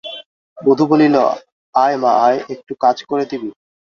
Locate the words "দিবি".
3.31-3.49